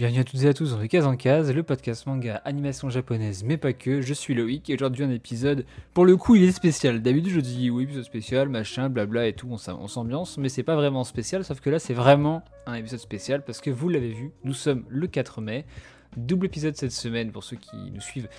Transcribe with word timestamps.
Bienvenue 0.00 0.20
à 0.20 0.24
toutes 0.24 0.42
et 0.44 0.48
à 0.48 0.54
tous 0.54 0.70
dans 0.70 0.78
le 0.78 0.86
Case 0.86 1.04
en 1.04 1.14
Case, 1.14 1.52
le 1.52 1.62
podcast 1.62 2.06
manga 2.06 2.36
animation 2.46 2.88
japonaise, 2.88 3.44
mais 3.44 3.58
pas 3.58 3.74
que. 3.74 4.00
Je 4.00 4.14
suis 4.14 4.32
Loïc 4.32 4.70
et 4.70 4.74
aujourd'hui 4.74 5.04
un 5.04 5.10
épisode, 5.10 5.66
pour 5.92 6.06
le 6.06 6.16
coup, 6.16 6.36
il 6.36 6.44
est 6.44 6.52
spécial. 6.52 7.02
D'habitude, 7.02 7.34
je 7.34 7.40
dis 7.40 7.68
oui, 7.68 7.82
épisode 7.82 8.04
spécial, 8.04 8.48
machin, 8.48 8.88
blabla 8.88 9.26
et 9.26 9.34
tout, 9.34 9.48
on, 9.50 9.58
s'am- 9.58 9.76
on 9.78 9.88
s'ambiance, 9.88 10.38
mais 10.38 10.48
c'est 10.48 10.62
pas 10.62 10.74
vraiment 10.74 11.04
spécial, 11.04 11.44
sauf 11.44 11.60
que 11.60 11.68
là, 11.68 11.78
c'est 11.78 11.92
vraiment 11.92 12.42
un 12.64 12.76
épisode 12.76 12.98
spécial 13.00 13.44
parce 13.44 13.60
que 13.60 13.68
vous 13.68 13.90
l'avez 13.90 14.08
vu, 14.08 14.32
nous 14.42 14.54
sommes 14.54 14.84
le 14.88 15.06
4 15.06 15.42
mai, 15.42 15.66
double 16.16 16.46
épisode 16.46 16.76
cette 16.76 16.92
semaine 16.92 17.30
pour 17.30 17.44
ceux 17.44 17.56
qui 17.58 17.76
nous 17.92 18.00
suivent 18.00 18.30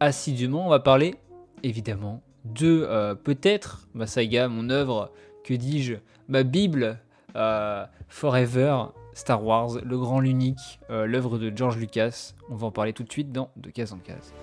assidûment. 0.00 0.66
On 0.66 0.70
va 0.70 0.80
parler 0.80 1.14
évidemment 1.62 2.22
de 2.44 2.86
euh, 2.86 3.14
peut-être 3.14 3.88
ma 3.94 4.06
saga, 4.06 4.48
mon 4.48 4.68
œuvre, 4.68 5.10
que 5.44 5.54
dis-je, 5.54 5.94
ma 6.28 6.42
Bible, 6.42 6.98
euh, 7.36 7.86
Forever, 8.06 8.88
Star 9.16 9.42
Wars, 9.42 9.78
le 9.82 9.96
grand, 9.96 10.20
l'unique, 10.20 10.78
euh, 10.90 11.06
l'œuvre 11.06 11.38
de 11.38 11.50
George 11.56 11.78
Lucas. 11.78 12.34
On 12.50 12.54
va 12.54 12.66
en 12.66 12.70
parler 12.70 12.92
tout 12.92 13.02
de 13.02 13.10
suite 13.10 13.32
dans 13.32 13.50
De 13.56 13.70
case 13.70 13.94
en 13.94 13.98
case. 13.98 14.34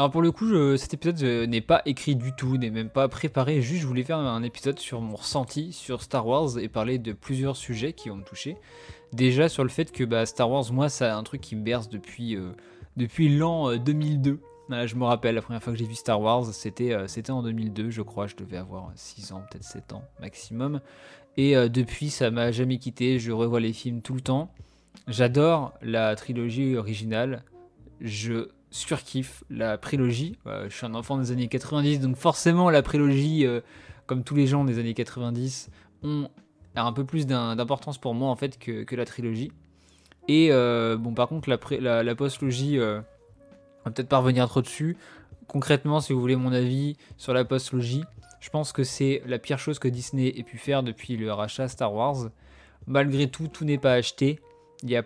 Alors 0.00 0.10
pour 0.10 0.22
le 0.22 0.32
coup, 0.32 0.48
cet 0.78 0.94
épisode 0.94 1.22
euh, 1.24 1.46
n'est 1.46 1.60
pas 1.60 1.82
écrit 1.84 2.16
du 2.16 2.32
tout, 2.32 2.56
n'est 2.56 2.70
même 2.70 2.88
pas 2.88 3.06
préparé, 3.08 3.60
juste 3.60 3.82
je 3.82 3.86
voulais 3.86 4.02
faire 4.02 4.16
un 4.16 4.42
épisode 4.42 4.78
sur 4.78 5.02
mon 5.02 5.14
ressenti 5.14 5.74
sur 5.74 6.00
Star 6.00 6.26
Wars 6.26 6.58
et 6.58 6.70
parler 6.70 6.96
de 6.96 7.12
plusieurs 7.12 7.54
sujets 7.54 7.92
qui 7.92 8.08
vont 8.08 8.16
me 8.16 8.24
toucher. 8.24 8.56
Déjà 9.12 9.50
sur 9.50 9.62
le 9.62 9.68
fait 9.68 9.92
que 9.92 10.02
bah, 10.04 10.24
Star 10.24 10.50
Wars, 10.50 10.72
moi, 10.72 10.88
c'est 10.88 11.04
un 11.04 11.22
truc 11.22 11.42
qui 11.42 11.54
me 11.54 11.62
berce 11.62 11.90
depuis, 11.90 12.34
euh, 12.34 12.52
depuis 12.96 13.28
l'an 13.28 13.72
euh, 13.72 13.76
2002. 13.76 14.40
Voilà, 14.68 14.86
je 14.86 14.94
me 14.94 15.04
rappelle, 15.04 15.34
la 15.34 15.42
première 15.42 15.62
fois 15.62 15.74
que 15.74 15.78
j'ai 15.78 15.84
vu 15.84 15.96
Star 15.96 16.18
Wars, 16.18 16.46
c'était 16.46 16.94
euh, 16.94 17.06
en 17.28 17.42
2002, 17.42 17.90
je 17.90 18.00
crois, 18.00 18.26
je 18.26 18.36
devais 18.36 18.56
avoir 18.56 18.92
6 18.94 19.32
ans, 19.32 19.42
peut-être 19.50 19.64
7 19.64 19.92
ans 19.92 20.04
maximum. 20.18 20.80
Et 21.36 21.58
euh, 21.58 21.68
depuis, 21.68 22.08
ça 22.08 22.30
m'a 22.30 22.52
jamais 22.52 22.78
quitté, 22.78 23.18
je 23.18 23.32
revois 23.32 23.60
les 23.60 23.74
films 23.74 24.00
tout 24.00 24.14
le 24.14 24.22
temps. 24.22 24.50
J'adore 25.08 25.74
la 25.82 26.16
trilogie 26.16 26.74
originale, 26.74 27.44
je 28.00 28.48
surkiffe 28.70 29.44
la 29.50 29.78
prélogie. 29.78 30.38
Euh, 30.46 30.66
je 30.68 30.76
suis 30.76 30.86
un 30.86 30.94
enfant 30.94 31.18
des 31.18 31.32
années 31.32 31.48
90, 31.48 32.00
donc 32.00 32.16
forcément 32.16 32.70
la 32.70 32.82
prélogie, 32.82 33.46
euh, 33.46 33.60
comme 34.06 34.24
tous 34.24 34.34
les 34.34 34.46
gens 34.46 34.64
des 34.64 34.78
années 34.78 34.94
90, 34.94 35.70
ont 36.02 36.28
a 36.76 36.82
un 36.82 36.92
peu 36.92 37.04
plus 37.04 37.26
d'importance 37.26 37.98
pour 37.98 38.14
moi 38.14 38.30
en 38.30 38.36
fait 38.36 38.56
que, 38.58 38.94
la 38.94 39.04
trilogie. 39.04 39.50
Et 40.28 40.48
euh, 40.52 40.96
bon, 40.96 41.14
par 41.14 41.26
contre, 41.26 41.48
la, 41.48 42.14
postlogie, 42.14 42.78
on 42.78 43.02
va 43.84 43.90
peut-être 43.90 44.08
pas 44.08 44.18
revenir 44.18 44.48
trop 44.48 44.62
dessus. 44.62 44.96
Concrètement, 45.48 46.00
si 46.00 46.12
vous 46.12 46.20
voulez 46.20 46.36
mon 46.36 46.52
avis 46.52 46.96
sur 47.16 47.34
la 47.34 47.44
postlogie, 47.44 48.04
je 48.38 48.50
pense 48.50 48.70
que 48.70 48.84
c'est 48.84 49.20
la 49.26 49.40
pire 49.40 49.58
chose 49.58 49.80
que 49.80 49.88
Disney 49.88 50.28
ait 50.28 50.44
pu 50.44 50.58
faire 50.58 50.84
depuis 50.84 51.16
le 51.16 51.32
rachat 51.32 51.66
Star 51.66 51.92
Wars. 51.92 52.30
Malgré 52.86 53.28
tout, 53.28 53.48
tout 53.48 53.64
n'est 53.64 53.76
pas 53.76 53.94
acheté. 53.94 54.38
Il 54.84 54.90
y 54.90 54.96
a 54.96 55.02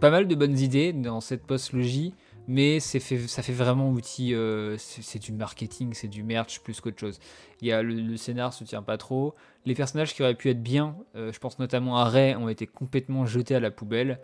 pas 0.00 0.10
mal 0.10 0.28
de 0.28 0.34
bonnes 0.36 0.58
idées 0.58 0.92
dans 0.92 1.20
cette 1.20 1.44
postlogie, 1.44 2.14
mais 2.48 2.80
ça 2.80 3.00
fait 3.00 3.52
vraiment 3.52 3.90
outil. 3.90 4.34
euh, 4.34 4.76
c'est 4.78 5.18
du 5.20 5.32
marketing, 5.32 5.94
c'est 5.94 6.08
du 6.08 6.22
merch 6.22 6.60
plus 6.60 6.80
qu'autre 6.80 6.98
chose. 6.98 7.18
Il 7.60 7.68
y 7.68 7.72
a 7.72 7.82
le, 7.82 7.94
le 7.94 8.16
scénar 8.16 8.52
se 8.52 8.64
tient 8.64 8.82
pas 8.82 8.98
trop. 8.98 9.34
Les 9.64 9.74
personnages 9.74 10.14
qui 10.14 10.22
auraient 10.22 10.34
pu 10.34 10.50
être 10.50 10.62
bien, 10.62 10.96
euh, 11.16 11.32
je 11.32 11.38
pense 11.38 11.58
notamment 11.58 11.98
à 11.98 12.04
Rey, 12.04 12.34
ont 12.34 12.48
été 12.48 12.66
complètement 12.66 13.26
jetés 13.26 13.54
à 13.54 13.60
la 13.60 13.70
poubelle. 13.70 14.18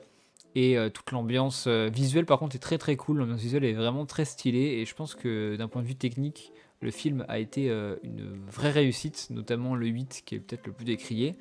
Et 0.54 0.76
euh, 0.76 0.88
toute 0.88 1.12
l'ambiance 1.12 1.68
visuelle, 1.68 2.26
par 2.26 2.38
contre, 2.38 2.56
est 2.56 2.60
très 2.60 2.78
très 2.78 2.96
cool. 2.96 3.18
L'ambiance 3.18 3.40
visuelle 3.40 3.64
est 3.64 3.74
vraiment 3.74 4.06
très 4.06 4.24
stylée. 4.24 4.80
Et 4.80 4.86
je 4.86 4.94
pense 4.94 5.14
que 5.14 5.56
d'un 5.56 5.68
point 5.68 5.82
de 5.82 5.86
vue 5.86 5.94
technique, 5.94 6.52
le 6.80 6.90
film 6.90 7.24
a 7.28 7.38
été 7.38 7.68
une 8.02 8.38
vraie 8.46 8.70
réussite, 8.70 9.28
notamment 9.30 9.74
le 9.74 9.86
8 9.86 10.22
qui 10.24 10.36
est 10.36 10.38
peut-être 10.38 10.66
le 10.66 10.72
plus 10.72 10.84
décrié. 10.84 11.36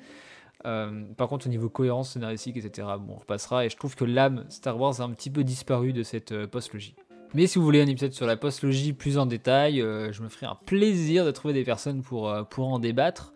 Euh, 0.66 1.04
par 1.16 1.28
contre, 1.28 1.46
au 1.46 1.50
niveau 1.50 1.68
cohérence 1.68 2.12
scénaristique, 2.12 2.56
etc., 2.56 2.88
bon, 3.00 3.14
on 3.14 3.18
repassera. 3.18 3.64
Et 3.64 3.70
je 3.70 3.76
trouve 3.76 3.94
que 3.94 4.04
l'âme 4.04 4.44
Star 4.48 4.78
Wars 4.78 5.00
a 5.00 5.04
un 5.04 5.10
petit 5.10 5.30
peu 5.30 5.44
disparu 5.44 5.92
de 5.92 6.02
cette 6.02 6.32
euh, 6.32 6.46
post-logie. 6.46 6.94
Mais 7.34 7.46
si 7.46 7.58
vous 7.58 7.64
voulez 7.64 7.82
un 7.82 7.86
épisode 7.86 8.12
sur 8.12 8.26
la 8.26 8.36
post-logie 8.36 8.92
plus 8.92 9.18
en 9.18 9.26
détail, 9.26 9.82
euh, 9.82 10.12
je 10.12 10.22
me 10.22 10.28
ferai 10.28 10.46
un 10.46 10.56
plaisir 10.66 11.24
de 11.24 11.30
trouver 11.30 11.54
des 11.54 11.64
personnes 11.64 12.02
pour, 12.02 12.30
euh, 12.30 12.42
pour 12.42 12.68
en 12.68 12.78
débattre. 12.78 13.32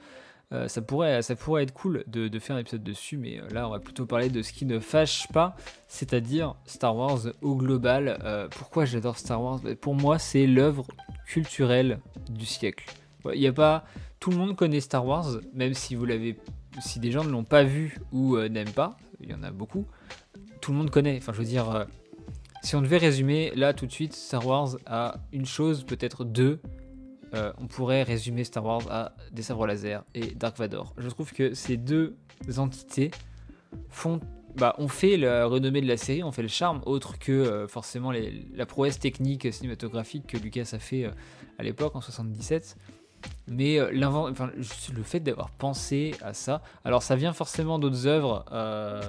Ça, 0.67 0.83
pourrait, 0.83 1.23
ça 1.23 1.35
pourrait 1.35 1.63
être 1.63 1.73
cool 1.73 2.05
de, 2.07 2.39
faire 2.39 2.57
un 2.57 2.59
épisode 2.59 2.83
dessus, 2.83 3.17
mais 3.17 3.41
là 3.53 3.67
on 3.67 3.71
va 3.71 3.79
plutôt 3.79 4.05
parler 4.05 4.29
de 4.29 4.43
ce 4.43 4.53
qui 4.53 4.67
ne 4.67 4.81
fâche 4.81 5.27
pas, 5.29 5.57
c'est-à-dire 5.89 6.57
Star 6.67 6.95
Wars 6.95 7.21
au 7.41 7.57
global. 7.57 8.49
Pourquoi 8.51 8.85
j'adore 8.85 9.17
Star 9.17 9.43
Wars? 9.43 9.61
Bah, 9.61 9.75
Pour 9.75 9.95
moi, 9.95 10.19
c'est 10.19 10.47
l'œuvre 10.47 10.85
culturelle 11.27 12.01
du 12.29 12.45
siècle. 12.45 12.85
Il 13.35 13.47
a 13.47 13.53
pas, 13.55 13.87
tout 14.21 14.31
le 14.31 14.37
monde 14.37 14.55
connaît 14.55 14.81
Star 14.81 15.07
Wars, 15.07 15.39
même 15.55 15.73
si 15.73 15.95
vous 15.95 16.05
l'avez, 16.05 16.37
si 16.81 17.01
des 17.01 17.11
gens 17.11 17.25
ne 17.25 17.31
l'ont 17.31 17.45
pas 17.45 17.65
vu 17.65 17.99
ou 18.13 18.37
euh, 18.37 18.49
n'aiment 18.49 18.71
pas, 18.71 18.97
il 19.21 19.31
y 19.31 19.35
en 19.35 19.43
a 19.43 19.51
beaucoup. 19.51 19.87
Tout 20.61 20.73
le 20.73 20.79
monde 20.79 20.91
connaît. 20.91 21.17
Enfin, 21.19 21.33
je 21.33 21.39
veux 21.39 21.45
dire, 21.45 21.71
euh, 21.71 21.85
si 22.63 22.77
on 22.77 22.83
devait 22.83 22.99
résumer 22.99 23.53
là 23.55 23.75
tout 23.75 23.87
de 23.87 23.93
suite, 23.93 24.15
Star 24.15 24.47
Wars 24.47 24.77
a 24.87 25.17
une 25.33 25.47
chose, 25.47 25.85
peut-être 25.85 26.25
deux. 26.25 26.61
Euh, 27.35 27.53
on 27.59 27.67
pourrait 27.67 28.03
résumer 28.03 28.45
Star 28.45 28.65
Wars 28.65 28.83
à 28.91 29.15
des 29.33 29.43
sabres 29.43 29.67
laser 29.67 30.05
et 30.15 30.35
Dark 30.35 30.59
Vador. 30.59 30.95
Je 30.99 31.09
trouve 31.09 31.33
que 31.33 31.55
ces 31.55 31.77
deux 31.77 32.17
entités 32.59 33.11
font, 33.89 34.21
bah, 34.57 34.75
ont 34.79 34.89
fait 34.89 35.17
la 35.17 35.47
renommée 35.47 35.81
de 35.81 35.89
la 35.89 35.97
série, 35.97 36.23
ont 36.23 36.33
fait 36.33 36.43
le 36.43 36.49
charme, 36.49 36.83
autre 36.85 37.19
que 37.19 37.67
forcément 37.69 38.13
la 38.13 38.67
prouesse 38.67 38.99
technique 38.99 39.51
cinématographique 39.51 40.27
que 40.27 40.37
Lucas 40.37 40.71
a 40.73 40.79
fait 40.79 41.11
à 41.59 41.63
l'époque 41.63 41.97
en 41.97 42.03
77. 42.03 42.77
Mais 43.49 43.79
euh, 43.79 43.91
le 43.93 45.03
fait 45.03 45.21
d'avoir 45.21 45.51
pensé 45.51 46.15
à 46.23 46.33
ça, 46.35 46.63
alors 46.85 47.03
ça 47.03 47.17
vient 47.17 47.33
forcément 47.33 47.79
d'autres 47.79 48.07
œuvres. 48.07 48.45
euh, 48.53 49.03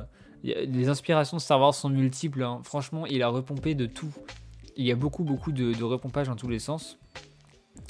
les 0.44 0.90
inspirations 0.90 1.38
de 1.38 1.42
Star 1.42 1.60
Wars 1.60 1.74
sont 1.74 1.88
multiples. 1.90 2.44
hein. 2.44 2.60
Franchement, 2.66 3.06
il 3.06 3.24
a 3.24 3.30
repompé 3.30 3.76
de 3.76 3.86
tout. 3.86 4.12
Il 4.76 4.86
y 4.86 4.92
a 4.92 4.96
beaucoup, 4.96 5.24
beaucoup 5.24 5.54
de, 5.54 5.74
de 5.74 5.84
repompage 5.84 6.28
dans 6.28 6.36
tous 6.36 6.50
les 6.50 6.60
sens. 6.60 6.98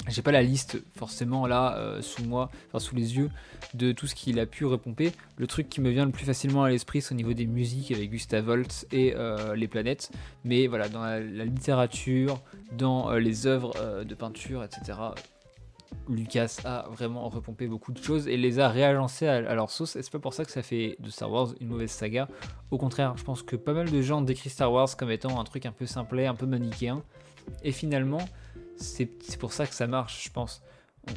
J'ai 0.06 0.22
pas 0.22 0.32
la 0.32 0.42
liste 0.42 0.78
forcément 0.96 1.46
là 1.46 1.76
euh, 1.78 2.00
sous 2.02 2.24
moi, 2.24 2.50
enfin 2.68 2.78
sous 2.78 2.94
les 2.94 3.16
yeux, 3.16 3.30
de 3.72 3.90
tout 3.90 4.06
ce 4.06 4.14
qu'il 4.14 4.38
a 4.38 4.46
pu 4.46 4.66
repomper. 4.66 5.12
Le 5.36 5.46
truc 5.46 5.68
qui 5.68 5.80
me 5.80 5.90
vient 5.90 6.04
le 6.04 6.12
plus 6.12 6.26
facilement 6.26 6.62
à 6.62 6.70
l'esprit, 6.70 7.00
c'est 7.00 7.12
au 7.12 7.16
niveau 7.16 7.32
des 7.32 7.46
musiques 7.46 7.90
avec 7.90 8.10
Gustav 8.10 8.48
Holst 8.48 8.86
et 8.92 9.14
les 9.56 9.68
planètes. 9.68 10.12
Mais 10.44 10.66
voilà, 10.66 10.88
dans 10.88 11.02
la, 11.02 11.20
littérature, 11.20 12.40
dans 12.76 13.12
les 13.12 13.46
œuvres 13.46 14.04
de 14.04 14.14
peinture, 14.14 14.62
etc. 14.62 14.92
Lucas 16.08 16.60
a 16.64 16.86
vraiment 16.90 17.28
repompé 17.28 17.66
beaucoup 17.66 17.92
de 17.92 18.02
choses 18.02 18.28
et 18.28 18.36
les 18.36 18.60
a 18.60 18.68
réagencées 18.68 19.26
à, 19.26 19.54
leur 19.54 19.70
sauce. 19.70 19.96
Et 19.96 20.02
c'est 20.02 20.12
pas 20.12 20.18
pour 20.18 20.34
ça 20.34 20.44
que 20.44 20.50
ça 20.50 20.62
fait 20.62 20.96
de 21.00 21.10
Star 21.10 21.30
Wars 21.30 21.54
une 21.60 21.68
mauvaise 21.68 21.90
saga? 21.90 22.28
Au 22.70 22.78
contraire, 22.78 23.14
je 23.16 23.24
pense 23.24 23.42
que 23.42 23.56
pas 23.56 23.72
mal 23.72 23.90
de 23.90 24.02
gens 24.02 24.20
décrivent 24.20 24.52
Star 24.52 24.72
Wars 24.72 24.96
comme 24.96 25.10
étant 25.10 25.40
un 25.40 25.44
truc 25.44 25.66
un 25.66 25.72
peu 25.72 25.86
simplet, 25.86 26.26
un 26.26 26.34
peu 26.34 26.46
manichéen. 26.46 27.02
Et 27.62 27.72
finalement, 27.72 28.26
c'est 28.76 29.08
pour 29.38 29.52
ça 29.52 29.66
que 29.66 29.74
ça 29.74 29.86
marche, 29.86 30.24
je 30.24 30.30
pense. 30.30 30.62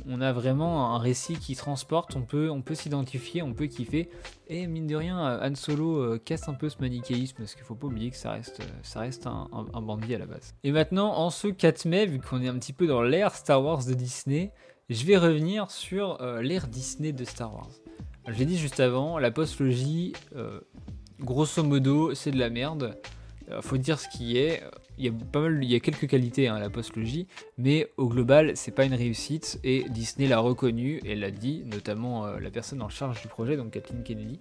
On- 0.06 0.20
a 0.20 0.34
vraiment 0.34 0.94
un 0.94 0.98
récit 0.98 1.36
qui 1.36 1.56
transporte, 1.56 2.18
on 2.18 2.24
peut, 2.24 2.50
on 2.50 2.62
peut 2.62 2.76
s'identifier, 2.76 3.42
on 3.42 3.54
peut 3.54 3.68
kiffer. 3.68 4.10
Et 4.50 4.68
mine 4.68 4.86
de 4.86 4.98
rien, 4.98 5.40
Han 5.42 5.56
Solo 5.56 6.00
euh, 6.00 6.22
casse 6.24 6.50
un 6.50 6.56
peu 6.56 6.68
ce 6.68 6.76
manichéisme, 6.82 7.38
parce 7.38 7.56
qu'il 7.56 7.64
faut 7.64 7.76
pas 7.76 7.88
oublier 7.88 8.12
que 8.12 8.18
ça 8.18 8.32
reste, 8.32 8.62
ça 8.84 9.00
reste 9.00 9.28
un, 9.28 9.48
un 9.54 9.82
bandit 9.82 10.14
à 10.14 10.18
la 10.18 10.26
base. 10.26 10.56
Et 10.66 10.74
maintenant, 10.74 11.14
en 11.16 11.30
ce 11.30 11.48
4 11.48 11.86
mai, 11.86 12.06
vu 12.06 12.20
qu'on 12.20 12.42
est 12.42 12.50
un 12.50 12.58
petit 12.58 12.74
peu 12.74 12.86
dans 12.86 13.02
l'ère 13.02 13.34
Star 13.34 13.64
Wars 13.64 13.86
de 13.86 13.94
Disney, 13.94 14.52
je 14.90 15.06
vais 15.06 15.18
revenir 15.18 15.72
sur 15.72 16.22
euh, 16.22 16.42
l'ère 16.42 16.68
Disney 16.68 17.12
de 17.12 17.26
Star 17.26 17.54
Wars. 17.54 17.72
Je 18.28 18.34
l'ai 18.34 18.46
dit 18.46 18.58
juste 18.58 18.80
avant, 18.80 19.20
la 19.20 19.32
postlogie, 19.32 20.14
euh, 20.36 20.60
grosso 21.20 21.64
modo, 21.64 22.14
c'est 22.14 22.32
de 22.32 22.40
la 22.40 22.50
merde. 22.50 22.98
Euh, 23.50 23.62
faut 23.62 23.78
dire 23.78 24.00
ce 24.00 24.08
qui 24.10 24.38
est. 24.38 24.64
Il 24.98 25.06
y 25.06 25.10
a 25.10 25.12
il 25.62 25.72
y 25.72 25.76
a 25.76 25.80
quelques 25.80 26.08
qualités 26.08 26.48
hein, 26.48 26.56
à 26.56 26.60
la 26.60 26.72
postlogie, 26.72 27.28
mais 27.58 27.92
au 27.98 28.08
global, 28.08 28.54
c'est 28.56 28.72
pas 28.72 28.84
une 28.84 28.96
réussite 28.96 29.60
et 29.64 29.86
Disney 29.90 30.28
l'a 30.28 30.40
reconnu 30.40 31.00
et 31.06 31.16
l'a 31.16 31.30
dit, 31.30 31.64
notamment 31.66 32.26
euh, 32.26 32.40
la 32.40 32.50
personne 32.50 32.82
en 32.82 32.90
charge 32.90 33.22
du 33.22 33.28
projet, 33.28 33.58
donc 33.58 33.72
Kathleen 33.72 34.04
Kennedy, 34.04 34.40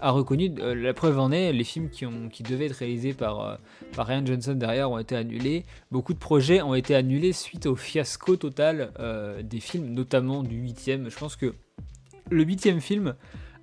a 0.00 0.10
reconnu. 0.10 0.52
euh, 0.58 0.74
la 0.74 0.94
preuve 0.94 1.18
en 1.18 1.30
est, 1.30 1.52
les 1.52 1.64
films 1.64 1.90
qui, 1.90 2.06
ont, 2.06 2.28
qui 2.28 2.42
devaient 2.42 2.66
être 2.66 2.76
réalisés 2.76 3.12
par, 3.12 3.40
euh, 3.40 3.56
par 3.94 4.06
Ryan 4.06 4.24
Johnson 4.24 4.54
derrière 4.54 4.90
ont 4.90 4.98
été 4.98 5.16
annulés. 5.16 5.64
Beaucoup 5.90 6.14
de 6.14 6.18
projets 6.18 6.62
ont 6.62 6.74
été 6.74 6.94
annulés 6.94 7.32
suite 7.32 7.66
au 7.66 7.76
fiasco 7.76 8.36
total 8.36 8.92
euh, 8.98 9.42
des 9.42 9.60
films, 9.60 9.92
notamment 9.92 10.42
du 10.42 10.56
8 10.56 11.08
Je 11.08 11.18
pense 11.18 11.36
que 11.36 11.54
le 12.30 12.42
huitième 12.42 12.80
film 12.80 13.14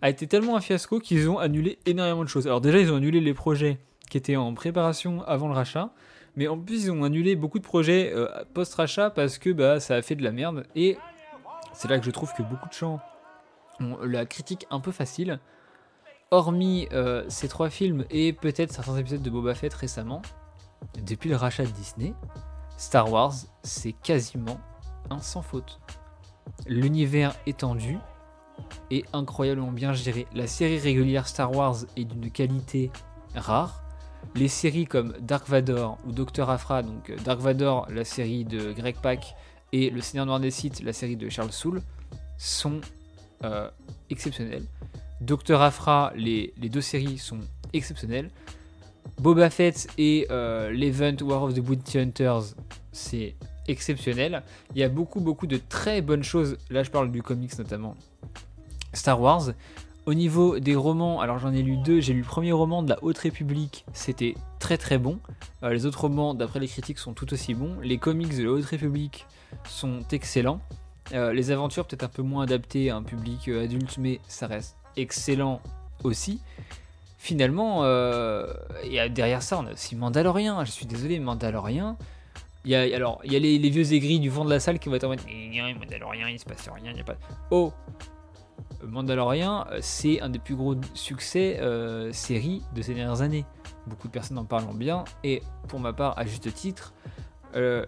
a 0.02 0.10
été 0.10 0.28
tellement 0.28 0.56
un 0.56 0.62
fiasco 0.62 1.00
qu'ils 1.00 1.30
ont 1.30 1.38
annulé 1.38 1.80
énormément 1.86 2.24
de 2.24 2.30
choses. 2.30 2.48
Alors 2.48 2.62
déjà, 2.62 2.80
ils 2.80 2.92
ont 2.92 2.98
annulé 2.98 3.22
les 3.22 3.34
projets 3.34 3.78
qui 4.10 4.18
étaient 4.18 4.36
en 4.36 4.54
préparation 4.54 5.24
avant 5.24 5.48
le 5.48 5.54
rachat, 5.54 5.94
mais 6.36 6.48
en 6.48 6.58
plus, 6.58 6.86
ils 6.86 6.92
ont 6.92 7.04
annulé 7.04 7.36
beaucoup 7.36 7.60
de 7.60 7.64
projets 7.64 8.12
euh, 8.14 8.28
post-rachat 8.54 9.10
parce 9.12 9.38
que 9.38 9.50
bah, 9.52 9.80
ça 9.80 9.96
a 9.96 10.02
fait 10.02 10.16
de 10.16 10.24
la 10.24 10.32
merde. 10.32 10.66
Et 10.76 10.98
c'est 11.74 11.88
là 11.88 12.00
que 12.00 12.06
je 12.06 12.12
trouve 12.12 12.32
que 12.38 12.44
beaucoup 12.44 12.68
de 12.68 12.74
gens 12.74 13.00
ont 13.80 13.98
la 14.04 14.26
critique 14.26 14.66
un 14.72 14.80
peu 14.80 14.92
facile. 14.92 15.40
Hormis 16.34 16.88
euh, 16.94 17.24
ces 17.30 17.48
trois 17.48 17.70
films 17.70 18.06
et 18.10 18.34
peut-être 18.34 18.72
certains 18.72 18.98
épisodes 18.98 19.22
de 19.22 19.30
Boba 19.30 19.54
Fett 19.54 19.74
récemment, 19.74 20.24
depuis 21.06 21.30
le 21.30 21.36
rachat 21.36 21.64
de 21.64 21.70
Disney, 21.70 22.14
Star 22.76 23.12
Wars, 23.12 23.34
c'est 23.62 23.94
quasiment 23.94 24.60
un 25.12 25.20
sans 25.20 25.44
faute. 25.44 25.80
L'univers 26.66 27.36
étendu 27.46 28.00
est 28.90 29.06
incroyablement 29.14 29.72
bien 29.72 29.94
géré. 29.94 30.26
La 30.34 30.48
série 30.48 30.80
régulière 30.80 31.28
Star 31.28 31.56
Wars 31.56 31.78
est 31.96 32.06
d'une 32.06 32.32
qualité 32.32 32.92
rare. 33.36 33.84
Les 34.34 34.48
séries 34.48 34.88
comme 34.88 35.14
Dark 35.22 35.48
Vador 35.48 36.00
ou 36.08 36.12
Docteur 36.12 36.50
Afra, 36.50 36.82
donc 36.82 37.12
euh, 37.12 37.16
Dark 37.24 37.42
Vador, 37.42 37.88
la 37.92 38.06
série 38.06 38.44
de 38.44 38.74
Greg 38.74 38.96
Pak, 38.96 39.36
et 39.72 39.92
Le 39.92 40.02
Seigneur 40.02 40.26
Noir 40.26 40.40
des 40.40 40.52
Sith, 40.52 40.82
la 40.82 40.94
série 40.94 41.16
de 41.16 41.30
Charles 41.30 41.52
Soule, 41.52 41.82
sont 42.38 42.82
euh, 43.44 43.70
exceptionnelles. 44.10 44.66
Docteur 45.24 45.62
Afra, 45.62 46.12
les, 46.16 46.54
deux 46.58 46.82
séries 46.82 47.18
sont 47.18 47.40
exceptionnelles. 47.72 48.30
Boba 49.22 49.50
Fett 49.50 49.88
et 49.98 50.28
euh, 50.32 50.72
l'event 50.72 51.16
War 51.22 51.44
of 51.44 51.54
the 51.54 51.60
Bounty 51.60 52.00
Hunters, 52.00 52.56
c'est 52.92 53.36
exceptionnel. 53.68 54.44
Il 54.76 54.82
y 54.82 54.84
a 54.84 54.90
beaucoup, 54.90 55.22
beaucoup 55.22 55.48
de 55.48 55.58
très 55.58 56.02
bonnes 56.02 56.24
choses. 56.24 56.58
Là, 56.70 56.84
je 56.84 56.92
parle 56.92 57.10
du 57.12 57.22
comics 57.22 57.58
notamment. 57.58 57.96
Star 58.94 59.20
Wars. 59.22 59.52
Au 60.06 60.14
niveau 60.14 60.60
des 60.60 60.76
romans, 60.76 61.22
alors 61.22 61.40
j'en 61.40 61.54
ai 61.54 61.62
lu 61.62 61.78
deux. 61.78 62.02
J'ai 62.02 62.12
lu 62.12 62.20
le 62.20 62.26
premier 62.26 62.52
roman 62.52 62.84
de 62.84 62.90
la 62.90 63.02
Haute 63.02 63.20
République, 63.20 63.86
c'était 63.94 64.36
très 64.60 64.78
très 64.78 64.98
bon. 64.98 65.20
Euh, 65.64 65.72
les 65.72 65.86
autres 65.86 66.02
romans, 66.02 66.34
d'après 66.34 66.60
les 66.60 66.68
critiques, 66.68 67.00
sont 67.00 67.14
tout 67.14 67.32
aussi 67.32 67.54
bons. 67.54 67.80
Les 67.82 67.98
comics 67.98 68.36
de 68.36 68.44
la 68.44 68.52
Haute 68.52 68.66
République 68.66 69.26
sont 69.66 70.02
excellents. 70.12 70.60
Euh, 71.14 71.32
les 71.32 71.52
aventures, 71.52 71.86
peut-être 71.86 72.04
un 72.04 72.10
peu 72.10 72.22
moins 72.22 72.44
adaptées 72.44 72.90
à 72.90 72.98
un 72.98 73.04
public 73.04 73.48
euh, 73.48 73.64
adulte, 73.64 73.98
mais 73.98 74.20
ça 74.28 74.48
reste 74.48 74.76
excellent 74.98 75.62
aussi. 76.04 76.42
Finalement, 77.18 77.86
et 78.84 79.10
derrière 79.10 79.42
ça, 79.42 79.58
on 79.58 79.66
a 79.66 79.72
aussi 79.72 79.96
Mandalorian. 79.96 80.66
Je 80.66 80.72
suis 80.72 80.86
désolé, 80.86 81.20
Mandalorian. 81.20 81.98
Il 82.66 82.72
y 82.72 82.76
a, 82.76 82.82
alors, 82.96 83.22
il 83.24 83.34
y 83.34 83.36
a 83.36 83.40
les, 83.40 83.70
vieux 83.70 83.94
aigris 83.94 84.20
du 84.20 84.30
fond 84.30 84.46
de 84.46 84.50
la 84.50 84.60
salle 84.60 84.80
qui 84.80 84.90
vont 84.90 84.96
être 84.96 85.06
en 85.06 85.10
mode 85.10 85.22
Mandalorian, 85.80 86.28
il 86.28 86.40
se 86.40 86.46
passe 86.46 86.70
rien, 86.70 86.92
il 86.92 86.96
n'y 86.96 87.02
a 87.02 87.04
pas. 87.04 87.16
Oh 87.52 87.74
Mandalorian, 88.88 89.66
euh, 89.72 89.80
c'est 89.82 90.22
un 90.22 90.30
des 90.30 90.40
plus 90.40 90.56
gros 90.56 90.76
succès 90.94 91.60
euh, 91.60 92.12
séries 92.12 92.62
de 92.76 92.82
ces 92.82 92.94
dernières 92.94 93.22
années. 93.22 93.46
Beaucoup 93.88 94.08
de 94.08 94.14
personnes 94.14 94.38
en 94.38 94.46
parlent 94.46 94.76
bien, 94.76 95.04
et 95.24 95.42
pour 95.68 95.80
ma 95.80 95.94
part, 95.94 96.18
à 96.18 96.26
juste 96.26 96.54
titre, 96.54 96.94
euh, 97.56 97.86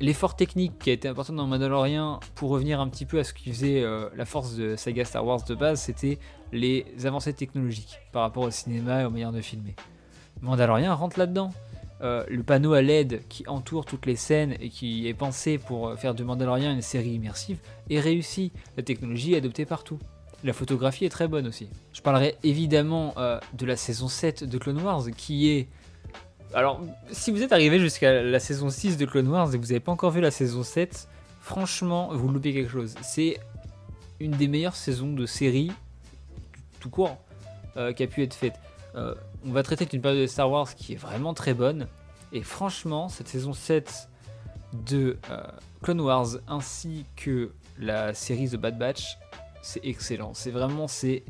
l'effort 0.00 0.36
technique 0.36 0.78
qui 0.78 0.90
a 0.90 0.92
été 0.92 1.08
important 1.08 1.32
dans 1.32 1.46
Mandalorian, 1.46 2.20
pour 2.34 2.50
revenir 2.50 2.80
un 2.80 2.88
petit 2.88 3.06
peu 3.06 3.18
à 3.18 3.24
ce 3.24 3.32
qui 3.32 3.50
faisait 3.50 3.84
la 4.16 4.24
force 4.24 4.54
de 4.54 4.76
saga 4.76 5.04
Star 5.04 5.24
Wars 5.24 5.44
de 5.44 5.54
base, 5.54 5.80
c'était 5.80 6.18
les 6.52 6.86
avancées 7.04 7.32
technologiques 7.32 7.98
par 8.12 8.22
rapport 8.22 8.44
au 8.44 8.50
cinéma 8.50 9.02
et 9.02 9.04
aux 9.04 9.10
manières 9.10 9.32
de 9.32 9.40
filmer. 9.40 9.74
Mandalorian 10.42 10.94
rentre 10.96 11.18
là-dedans. 11.18 11.52
le 12.00 12.42
panneau 12.42 12.72
à 12.74 12.82
LED 12.82 13.22
qui 13.28 13.46
entoure 13.48 13.84
toutes 13.84 14.06
les 14.06 14.16
scènes 14.16 14.56
et 14.60 14.68
qui 14.68 15.08
est 15.08 15.14
pensé 15.14 15.58
pour 15.58 15.94
faire 15.98 16.14
de 16.14 16.24
Mandalorian 16.24 16.72
une 16.72 16.82
série 16.82 17.10
immersive 17.10 17.58
est 17.88 18.00
réussi. 18.00 18.52
La 18.76 18.82
technologie 18.82 19.34
est 19.34 19.38
adoptée 19.38 19.64
partout. 19.64 19.98
La 20.44 20.52
photographie 20.52 21.06
est 21.06 21.10
très 21.10 21.26
bonne 21.26 21.46
aussi. 21.46 21.70
Je 21.94 22.02
parlerai 22.02 22.36
évidemment 22.42 23.14
euh, 23.16 23.40
de 23.54 23.64
la 23.64 23.76
saison 23.76 24.08
7 24.08 24.44
de 24.44 24.58
Clone 24.58 24.80
Wars 24.80 25.04
qui 25.16 25.48
est... 25.50 25.68
Alors, 26.54 26.80
si 27.10 27.30
vous 27.30 27.42
êtes 27.42 27.52
arrivé 27.52 27.78
jusqu'à 27.78 28.22
la 28.22 28.38
saison 28.38 28.70
6 28.70 28.96
de 28.96 29.06
Clone 29.06 29.28
Wars 29.28 29.48
et 29.48 29.58
que 29.58 29.62
vous 29.62 29.68
n'avez 29.68 29.80
pas 29.80 29.92
encore 29.92 30.12
vu 30.12 30.20
la 30.20 30.30
saison 30.30 30.62
7, 30.62 31.08
franchement, 31.40 32.10
vous 32.12 32.28
loupez 32.28 32.52
quelque 32.52 32.70
chose. 32.70 32.94
C'est 33.02 33.40
une 34.20 34.30
des 34.32 34.46
meilleures 34.46 34.76
saisons 34.76 35.12
de 35.12 35.26
série, 35.26 35.72
tout 36.80 36.90
court, 36.90 37.18
euh, 37.76 37.92
qui 37.92 38.04
a 38.04 38.06
pu 38.06 38.22
être 38.22 38.34
faite. 38.34 38.54
Euh, 38.94 39.14
on 39.44 39.50
va 39.50 39.62
traiter 39.64 39.84
d'une 39.84 40.00
période 40.00 40.22
de 40.22 40.26
Star 40.26 40.50
Wars 40.50 40.74
qui 40.74 40.92
est 40.92 40.96
vraiment 40.96 41.34
très 41.34 41.54
bonne. 41.54 41.88
Et 42.32 42.42
franchement, 42.42 43.08
cette 43.08 43.28
saison 43.28 43.52
7 43.52 44.08
de 44.86 45.18
Clone 45.82 46.00
Wars 46.00 46.38
ainsi 46.48 47.04
que 47.16 47.52
la 47.78 48.14
série 48.14 48.48
The 48.48 48.56
Bad 48.56 48.78
Batch 48.78 49.18
c'est 49.64 49.84
excellent. 49.84 50.34
C'est 50.34 50.50
vraiment, 50.50 50.86
c'est 50.86 51.24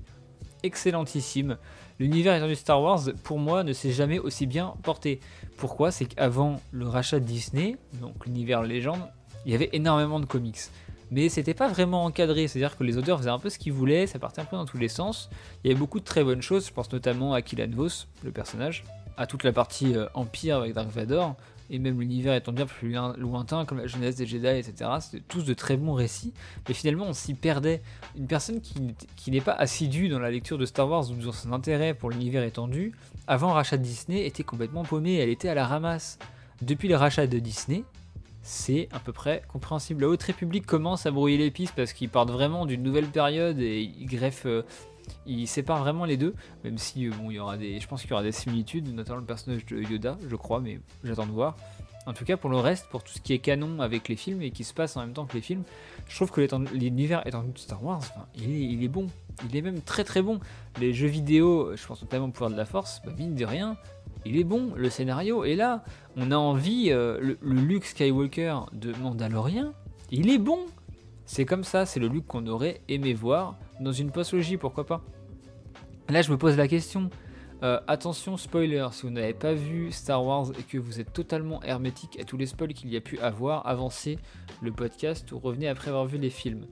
excellentissime. 0.65 1.57
L'univers 2.01 2.35
étendu 2.35 2.57
Star 2.57 2.83
Wars, 2.83 3.03
pour 3.23 3.39
moi, 3.39 3.63
ne 3.63 3.73
s'est 3.73 3.93
jamais 3.93 4.19
aussi 4.19 4.47
bien 4.47 4.75
porté. 4.83 5.21
Pourquoi? 5.57 5.93
C'est 5.93 6.07
qu'avant 6.07 6.61
le 6.73 6.89
rachat 6.89 7.21
de 7.21 7.25
Disney, 7.25 7.77
donc 8.01 8.27
l'univers 8.27 8.63
légende, 8.63 9.01
il 9.47 9.53
y 9.53 9.55
avait 9.55 9.71
énormément 9.73 10.19
de 10.19 10.27
comics. 10.27 10.59
Mais 11.13 11.29
c'était 11.29 11.55
pas 11.55 11.69
vraiment 11.69 12.05
encadré, 12.05 12.49
c'est-à-dire 12.49 12.77
que 12.77 12.83
les 12.83 12.97
auteurs 12.97 13.19
faisaient 13.19 13.31
un 13.31 13.39
peu 13.39 13.49
ce 13.49 13.59
qu'ils 13.59 13.73
voulaient, 13.73 14.09
ça 14.09 14.19
partait 14.19 14.41
un 14.41 14.45
peu 14.45 14.57
dans 14.57 14.65
tous 14.65 14.79
les 14.79 14.89
sens. 14.89 15.31
Il 15.63 15.69
y 15.69 15.71
avait 15.71 15.79
beaucoup 15.79 16.01
de 16.01 16.05
très 16.05 16.25
bonnes 16.25 16.43
choses, 16.43 16.67
je 16.67 16.73
pense 16.73 16.91
notamment 16.91 17.33
à 17.33 17.43
Killan 17.43 17.71
Vos, 17.71 18.07
le 18.25 18.33
personnage, 18.33 18.83
à 19.17 19.29
toute 19.29 19.45
la 19.45 19.53
partie 19.53 19.95
euh, 19.95 20.07
Empire 20.15 20.57
avec 20.57 20.73
Dark 20.73 20.89
Vador, 20.89 21.37
et 21.71 21.79
même 21.79 22.01
l'univers 22.01 22.35
étant 22.35 22.53
bien 22.53 22.67
plus 22.67 22.95
lointain, 23.19 23.65
comme 23.65 23.79
la 23.79 23.87
jeunesse 23.87 24.17
des 24.17 24.27
Jedi, 24.27 24.47
etc. 24.47 24.91
C'était 25.01 25.23
tous 25.27 25.45
de 25.45 25.55
très 25.55 25.77
bons 25.77 25.95
récits, 25.95 26.33
mais 26.69 26.75
finalement 26.75 27.07
on 27.07 27.13
s'y 27.13 27.35
perdait. 27.35 27.83
Une 28.17 28.27
personne 28.27 28.61
qui, 28.61 29.31
n'est 29.31 29.41
pas 29.41 29.53
assidue 29.53 30.09
dans 30.09 30.19
la 30.19 30.31
lecture 30.31 30.59
de 30.59 30.67
Star 30.67 30.89
Wars 30.89 31.11
ou 31.11 31.15
dans 31.15 31.33
son 31.33 31.53
intérêt 31.53 31.95
pour 31.95 32.11
l'univers 32.11 32.43
étendu, 32.43 32.93
avant 33.27 33.49
le 33.49 33.55
rachat 33.55 33.77
de 33.77 33.83
Disney, 33.83 34.27
était 34.27 34.45
complètement 34.45 34.83
paumée, 34.83 35.17
elle 35.17 35.31
était 35.31 35.49
à 35.49 35.55
la 35.55 35.67
ramasse. 35.67 36.19
Depuis 36.63 36.89
le 36.89 36.97
rachat 36.97 37.27
de 37.27 37.39
Disney, 37.39 37.85
c'est 38.43 38.89
à 38.93 38.99
peu 38.99 39.13
près 39.13 39.43
compréhensible. 39.49 40.03
La 40.03 40.09
Haute 40.09 40.23
République 40.23 40.67
commence 40.67 41.07
à 41.07 41.11
brouiller 41.11 41.39
les 41.39 41.51
pistes 41.51 41.75
parce 41.75 41.93
qu'ils 41.93 42.11
partent 42.11 42.31
vraiment 42.31 42.67
d'une 42.67 42.83
nouvelle 42.83 43.07
période 43.07 43.59
et 43.59 43.81
ils 43.81 44.07
greffent... 44.07 44.47
Il 45.27 45.47
sépare 45.47 45.79
vraiment 45.79 46.05
les 46.05 46.17
deux, 46.17 46.35
même 46.65 46.79
si 46.79 47.07
euh, 47.07 47.11
bon, 47.11 47.31
il 47.31 47.35
y 47.35 47.39
aura 47.39 47.57
des, 47.57 47.81
je 47.81 47.87
pense 47.87 48.03
qu'il 48.03 48.11
y 48.11 48.15
aura 48.15 48.23
des 48.23 48.33
similitudes, 48.33 48.93
notamment 48.95 49.19
le 49.19 49.25
personnage 49.25 49.65
de 49.67 49.81
Yoda, 49.81 50.19
je 50.29 50.37
crois, 50.37 50.61
mais 50.61 50.81
j'attends 51.03 51.27
de 51.27 51.33
voir. 51.33 51.57
En 52.07 52.13
tout 52.13 52.25
cas, 52.25 52.37
pour 52.37 52.51
le 52.51 52.59
reste, 52.59 52.87
pour 52.91 53.03
tout 53.03 53.13
ce 53.15 53.21
qui 53.21 53.33
est 53.33 53.39
canon 53.39 53.81
avec 53.81 54.09
les 54.09 54.17
films 54.17 54.43
et 54.43 54.51
qui 54.51 54.63
se 54.63 54.75
passe 54.75 54.97
en 54.97 55.01
même 55.01 55.15
temps 55.15 55.25
que 55.25 55.35
les 55.35 55.41
films, 55.41 55.63
je 56.07 56.15
trouve 56.17 56.31
que 56.31 56.47
l'univers 56.75 57.27
étendu 57.27 57.53
de 57.53 57.59
Star 57.59 57.83
Wars, 57.83 58.03
il, 58.37 58.85
est, 58.85 58.89
bon. 58.89 59.07
Il 59.49 59.57
est 59.57 59.63
même 59.63 59.81
très 59.81 60.05
très 60.05 60.21
bon. 60.21 60.39
Les 60.79 60.93
jeux 60.93 61.09
vidéo, 61.09 61.75
je 61.75 61.87
pense 61.87 62.03
notamment 62.03 62.27
au 62.27 62.31
pouvoir 62.31 62.51
de 62.51 62.57
la 62.57 62.67
force, 62.67 63.01
bah, 63.07 63.13
mine 63.17 63.35
de 63.35 63.45
rien, 63.47 63.79
il 64.27 64.39
est 64.39 64.45
bon. 64.45 64.73
Le 64.77 64.91
scénario 64.91 65.45
est 65.45 65.57
là. 65.57 65.83
On 66.17 66.31
a 66.31 66.37
envie, 66.37 66.91
euh, 66.91 67.19
le, 67.21 67.39
le 67.41 67.61
Luke 67.61 67.87
Skywalker 67.87 68.59
de 68.73 68.93
Mandalorian, 69.01 69.73
il 70.11 70.29
est 70.29 70.39
bon. 70.39 70.59
C'est 71.27 71.45
comme 71.45 71.65
ça, 71.65 71.87
c'est 71.87 72.01
le 72.01 72.09
Luke 72.09 72.27
qu'on 72.27 72.47
aurait 72.47 72.81
aimé 72.89 73.15
voir 73.15 73.57
dans 73.81 73.93
une 73.93 74.11
postlogie, 74.11 74.57
pourquoi 74.57 74.87
pas. 74.87 75.03
Là, 76.09 76.23
je 76.23 76.31
me 76.31 76.37
pose 76.37 76.57
la 76.57 76.69
question. 76.69 77.11
Euh, 77.63 77.81
attention, 77.87 78.37
spoiler, 78.37 78.87
si 78.93 79.03
vous 79.03 79.11
n'avez 79.11 79.33
pas 79.33 79.55
vu 79.55 79.91
Star 79.91 80.23
Wars 80.25 80.51
et 80.59 80.63
que 80.63 80.77
vous 80.77 81.01
êtes 81.01 81.13
totalement 81.13 81.63
hermétique 81.63 82.21
à 82.21 82.25
tous 82.25 82.37
les 82.37 82.47
spoils 82.47 82.75
qu'il 82.75 82.93
y 82.93 82.97
a 82.97 83.01
pu 83.01 83.19
avoir, 83.21 83.67
avancez 83.67 84.19
le 84.61 84.71
podcast 84.71 85.33
ou 85.33 85.39
revenez 85.39 85.69
après 85.69 85.89
avoir 85.89 86.05
vu 86.05 86.19
les 86.19 86.31
films. 86.31 86.67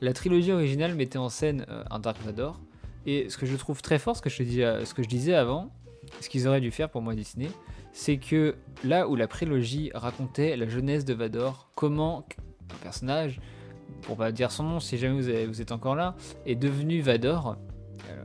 La 0.00 0.12
trilogie 0.12 0.52
originale 0.52 0.94
mettait 0.94 1.18
en 1.18 1.28
scène 1.28 1.66
euh, 1.68 1.82
un 1.90 1.98
Dark 1.98 2.18
Vador, 2.22 2.60
et 3.04 3.28
ce 3.30 3.36
que 3.36 3.46
je 3.46 3.56
trouve 3.56 3.82
très 3.82 3.98
fort, 3.98 4.16
ce 4.16 4.22
que 4.22 4.30
je, 4.30 4.42
dis, 4.42 4.60
ce 4.60 4.94
que 4.94 5.02
je 5.02 5.08
disais 5.08 5.34
avant, 5.34 5.72
ce 6.20 6.28
qu'ils 6.28 6.46
auraient 6.48 6.60
dû 6.60 6.70
faire 6.70 6.90
pour 6.90 7.02
moi 7.02 7.14
Disney, 7.14 7.48
c'est 7.92 8.18
que 8.18 8.56
là 8.84 9.08
où 9.08 9.16
la 9.16 9.28
prélogie 9.28 9.90
racontait 9.94 10.56
la 10.56 10.68
jeunesse 10.68 11.04
de 11.04 11.14
Vador, 11.14 11.70
comment 11.74 12.26
un 12.72 12.76
personnage 12.82 13.40
pour 14.02 14.16
pas 14.16 14.32
dire 14.32 14.50
son 14.50 14.64
nom, 14.64 14.80
si 14.80 14.98
jamais 14.98 15.46
vous, 15.46 15.60
êtes 15.60 15.72
encore 15.72 15.94
là, 15.94 16.14
est 16.44 16.54
devenu 16.54 17.00
Vador. 17.00 17.56
Euh, 18.08 18.24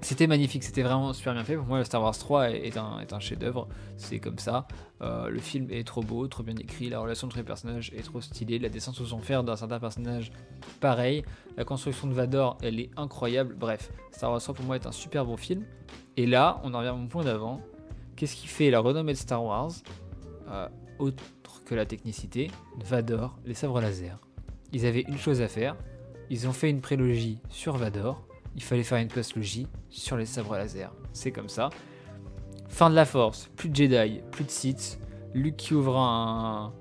c'était 0.00 0.26
magnifique, 0.26 0.64
c'était 0.64 0.82
vraiment 0.82 1.12
super 1.12 1.32
bien 1.34 1.44
fait. 1.44 1.56
Pour 1.56 1.66
moi, 1.66 1.84
Star 1.84 2.02
Wars 2.02 2.16
3 2.16 2.50
est, 2.50 2.76
un, 2.76 2.98
est 3.00 3.12
un 3.12 3.20
chef-d'œuvre, 3.20 3.68
c'est 3.96 4.18
comme 4.18 4.38
ça. 4.38 4.66
Euh, 5.00 5.28
le 5.28 5.38
film 5.38 5.68
est 5.70 5.86
trop 5.86 6.02
beau, 6.02 6.26
trop 6.26 6.42
bien 6.42 6.56
écrit, 6.56 6.88
la 6.88 6.98
relation 6.98 7.28
entre 7.28 7.36
les 7.36 7.44
personnages 7.44 7.92
est 7.94 8.02
trop 8.02 8.20
stylée, 8.20 8.58
la 8.58 8.68
descente 8.68 9.00
aux 9.00 9.12
enfers 9.12 9.44
d'un 9.44 9.56
certain 9.56 9.78
personnage, 9.78 10.32
pareil. 10.80 11.24
La 11.56 11.64
construction 11.64 12.08
de 12.08 12.14
Vador, 12.14 12.58
elle 12.62 12.80
est 12.80 12.90
incroyable. 12.96 13.54
Bref, 13.54 13.92
Star 14.10 14.30
Wars 14.30 14.42
3 14.42 14.54
pour 14.54 14.64
moi 14.64 14.76
est 14.76 14.86
un 14.86 14.92
super 14.92 15.24
bon 15.24 15.36
film. 15.36 15.64
Et 16.16 16.26
là, 16.26 16.60
on 16.64 16.74
en 16.74 16.78
revient 16.78 16.90
à 16.90 16.94
mon 16.94 17.06
point 17.06 17.24
d'avant. 17.24 17.60
Qu'est-ce 18.16 18.36
qui 18.36 18.46
fait 18.48 18.70
la 18.70 18.80
renommée 18.80 19.12
de 19.12 19.18
Star 19.18 19.42
Wars 19.44 19.70
euh, 20.48 20.68
Autre 20.98 21.22
que 21.64 21.74
la 21.74 21.86
technicité, 21.86 22.50
Vador, 22.84 23.38
les 23.44 23.54
sabres 23.54 23.80
laser 23.80 24.18
ils 24.72 24.86
avaient 24.86 25.04
une 25.06 25.18
chose 25.18 25.40
à 25.42 25.48
faire. 25.48 25.76
Ils 26.30 26.48
ont 26.48 26.52
fait 26.52 26.70
une 26.70 26.80
prélogie 26.80 27.38
sur 27.50 27.76
Vador. 27.76 28.26
Il 28.56 28.62
fallait 28.62 28.82
faire 28.82 28.98
une 28.98 29.08
post-logie 29.08 29.66
sur 29.88 30.16
les 30.16 30.26
sabres 30.26 30.56
laser. 30.56 30.92
C'est 31.12 31.30
comme 31.30 31.48
ça. 31.48 31.70
Fin 32.68 32.88
de 32.90 32.94
la 32.94 33.04
force, 33.04 33.50
plus 33.56 33.68
de 33.68 33.76
Jedi, 33.76 34.20
plus 34.30 34.44
de 34.44 34.50
Sith. 34.50 34.98
Luke 35.34 35.56
qui 35.56 35.74
ouvre 35.74 35.98
un, 35.98 36.72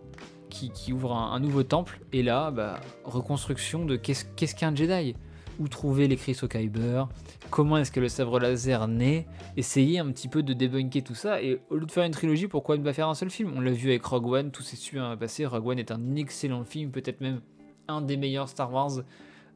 qui, 0.49 0.93
ouvre 0.93 1.13
un, 1.13 1.39
nouveau 1.39 1.63
temple. 1.63 1.99
Et 2.13 2.23
là, 2.23 2.51
bah, 2.51 2.79
reconstruction 3.03 3.85
de 3.85 3.95
qu'est-ce 3.95 4.55
qu'un 4.55 4.75
Jedi? 4.75 5.15
Où 5.59 5.67
trouver 5.67 6.07
les 6.07 6.15
Chryso 6.15 6.47
Kyber 6.47 7.07
Comment 7.49 7.77
est-ce 7.77 7.91
que 7.91 7.99
le 7.99 8.07
sabre 8.07 8.39
laser 8.39 8.87
naît? 8.87 9.27
Essayer 9.57 9.99
un 9.99 10.09
petit 10.11 10.29
peu 10.29 10.43
de 10.43 10.53
débunker 10.53 11.03
tout 11.03 11.13
ça. 11.13 11.41
Et 11.41 11.61
au 11.69 11.75
lieu 11.75 11.85
de 11.85 11.91
faire 11.91 12.05
une 12.05 12.13
trilogie, 12.13 12.47
pourquoi 12.47 12.77
ne 12.77 12.83
pas 12.83 12.93
faire 12.93 13.09
un 13.09 13.13
seul 13.13 13.29
film? 13.29 13.51
On 13.55 13.61
l'a 13.61 13.71
vu 13.71 13.89
avec 13.89 14.05
Rogue 14.05 14.27
One, 14.27 14.51
tout 14.51 14.63
s'est 14.63 14.77
super 14.77 15.17
passé. 15.17 15.45
Rogue 15.45 15.67
One 15.67 15.79
est 15.79 15.91
un 15.91 16.15
excellent 16.15 16.63
film, 16.63 16.91
peut-être 16.91 17.19
même 17.21 17.41
un 17.87 18.01
des 18.01 18.17
meilleurs 18.17 18.49
Star 18.49 18.71
Wars 18.71 19.01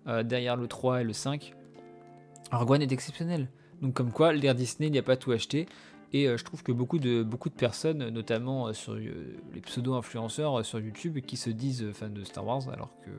euh, 0.07 0.23
derrière 0.23 0.55
le 0.55 0.67
3 0.67 1.01
et 1.01 1.03
le 1.03 1.13
5. 1.13 1.53
Rogue 2.51 2.71
One 2.71 2.81
est 2.81 2.91
exceptionnel. 2.91 3.47
Donc 3.81 3.93
comme 3.93 4.11
quoi, 4.11 4.33
l'ère 4.33 4.55
Disney 4.55 4.89
n'y 4.89 4.99
a 4.99 5.03
pas 5.03 5.17
tout 5.17 5.31
acheté. 5.31 5.67
Et 6.13 6.27
euh, 6.27 6.37
je 6.37 6.43
trouve 6.43 6.63
que 6.63 6.71
beaucoup 6.71 6.99
de, 6.99 7.25
personnes, 7.57 8.09
notamment 8.09 8.67
euh, 8.67 8.73
sur 8.73 8.95
les 8.95 9.61
pseudo-influenceurs 9.61 10.63
sur 10.63 10.79
YouTube, 10.79 11.19
qui 11.25 11.37
se 11.37 11.49
disent 11.49 11.91
fans 11.93 12.09
de 12.09 12.23
Star 12.23 12.45
Wars, 12.45 12.69
alors 12.71 12.91
que 13.03 13.09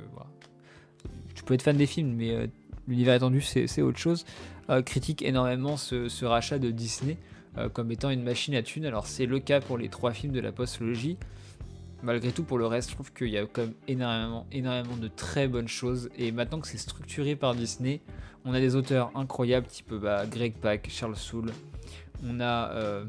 tu 1.35 1.43
peux 1.43 1.55
être 1.55 1.63
fan 1.63 1.77
des 1.77 1.87
films, 1.87 2.15
mais 2.15 2.49
l'univers 2.89 3.15
étendu, 3.15 3.41
c'est 3.41 3.83
autre 3.83 3.99
chose, 3.99 4.25
critiquent 4.87 5.23
énormément 5.23 5.77
ce, 5.77 6.25
rachat 6.25 6.59
de 6.59 6.71
Disney 6.71 7.19
comme 7.75 7.91
étant 7.93 8.11
une 8.11 8.23
machine 8.23 8.55
à 8.55 8.63
thunes. 8.63 8.87
Alors 8.87 9.07
c'est 9.07 9.27
le 9.27 9.39
cas 9.39 9.61
pour 9.61 9.77
les 9.77 9.89
trois 9.89 10.13
films 10.13 10.33
de 10.33 10.41
la 10.41 10.51
postlogie. 10.51 11.19
Malgré 12.07 12.31
tout, 12.31 12.45
pour 12.45 12.57
le 12.57 12.67
reste, 12.69 12.91
je 12.91 12.95
trouve 12.95 13.13
qu'il 13.13 13.31
y 13.31 13.37
a 13.37 13.45
quand 13.47 13.63
même 13.63 13.75
énormément, 13.89 14.47
énormément 14.53 14.97
de 14.97 15.09
très 15.09 15.49
bonnes 15.49 15.67
choses. 15.67 16.09
Et 16.17 16.31
maintenant 16.31 16.61
que 16.61 16.69
c'est 16.69 16.79
structuré 16.79 17.35
par 17.35 17.57
Disney, 17.57 18.01
on 18.45 18.55
a 18.55 18.61
des 18.61 18.77
auteurs 18.77 19.11
incroyables, 19.17 19.67
type 19.67 19.93
bah, 19.93 20.25
Greg 20.25 20.55
Pak, 20.55 20.87
Charles 20.89 21.17
Soule. 21.17 21.51
On 22.25 22.39
a, 22.39 22.71
euh, 22.71 23.05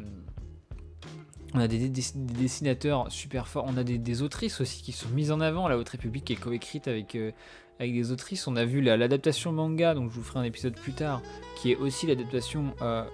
des, 1.68 1.89
dessinateurs 1.89 3.12
super 3.12 3.48
forts. 3.48 3.66
On 3.68 3.77
a 3.77 3.84
des, 3.84 4.22
autrices 4.24 4.62
aussi 4.62 4.82
qui 4.82 4.94
sont 4.94 5.10
mises 5.10 5.32
en 5.32 5.42
avant. 5.42 5.68
La 5.68 5.77
Haute 5.77 5.89
République 5.89 6.32
est 6.32 6.36
coécrite 6.36 6.88
avec, 6.88 7.13
euh, 7.13 7.32
avec 7.80 7.94
des 7.94 8.12
autrices. 8.12 8.48
On 8.48 8.56
a 8.56 8.66
vu 8.66 8.82
l'adaptation 8.82 9.51
manga, 9.51 9.94
donc 9.94 10.10
je 10.10 10.16
vous 10.16 10.24
ferai 10.24 10.39
un 10.39 10.44
épisode 10.44 10.74
plus 10.74 10.94
tard, 10.94 11.22
qui 11.56 11.72
est 11.72 11.75
aussi 11.75 12.08
l'adaptation 12.08 12.74
euh, 12.82 13.06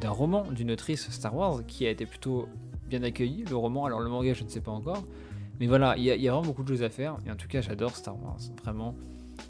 d'un 0.00 0.10
roman 0.10 0.44
d'une 0.50 0.70
autrice 0.70 1.10
Star 1.10 1.36
Wars 1.36 1.66
qui 1.66 1.86
a 1.86 1.90
été 1.90 2.06
plutôt 2.06 2.48
bien 2.88 3.02
accueilli. 3.02 3.44
Le 3.48 3.56
roman, 3.56 3.86
alors 3.86 4.00
le 4.00 4.08
manga, 4.08 4.32
je 4.34 4.44
ne 4.44 4.48
sais 4.48 4.60
pas 4.60 4.72
encore. 4.72 5.04
Mais 5.60 5.66
voilà, 5.66 5.96
il 5.96 6.04
y, 6.04 6.10
a 6.10 6.32
vraiment 6.32 6.46
beaucoup 6.46 6.62
de 6.62 6.68
choses 6.68 6.82
à 6.82 6.90
faire. 6.90 7.16
Et 7.26 7.30
en 7.30 7.36
tout 7.36 7.48
cas, 7.48 7.60
j'adore 7.60 7.96
Star 7.96 8.14
Wars. 8.22 8.38
Vraiment. 8.62 8.94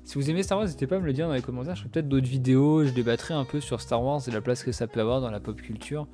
Si 0.05 0.15
vous 0.17 0.31
aimez 0.31 0.43
Star 0.43 0.59
Wars, 0.59 0.67
n'hésitez 0.67 0.87
pas 0.87 0.97
à 0.97 0.99
me 1.01 1.07
le 1.07 1.13
dire 1.13 1.27
dans 1.27 1.35
les 1.35 1.43
commentaires. 1.43 1.75
Je 1.75 1.81
ferai 1.81 1.91
peut-être 1.91 2.09
d'autres 2.09 2.29
vidéos. 2.29 2.85
Je 2.85 2.93
débattrai 2.93 3.35
un 3.35 3.45
peu 3.45 3.61
sur 3.61 3.81
Star 3.81 4.03
Wars 4.03 4.21
et 4.27 4.31
la 4.31 4.41
place 4.41 4.63
que 4.63 4.73
ça 4.73 4.87
peut 4.87 5.01
avoir 5.01 5.21
dans 5.21 5.31
la 5.31 5.41
pop 5.41 5.61
culture. 5.61 6.07